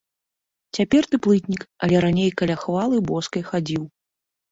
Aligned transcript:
Цяпер 0.77 1.03
ты 1.11 1.19
плытнік, 1.27 1.61
але 1.87 1.95
раней 2.05 2.31
каля 2.41 2.55
хвалы 2.63 2.97
боскай 3.11 3.43
хадзіў. 3.51 3.83